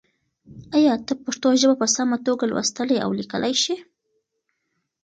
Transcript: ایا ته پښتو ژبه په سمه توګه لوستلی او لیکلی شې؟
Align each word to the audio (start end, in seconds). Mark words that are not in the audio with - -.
ایا 0.77 0.93
ته 1.05 1.13
پښتو 1.25 1.47
ژبه 1.61 1.75
په 1.81 1.87
سمه 1.95 2.17
توګه 2.27 2.43
لوستلی 2.51 2.97
او 3.05 3.09
لیکلی 3.19 3.53
شې؟ 3.63 3.75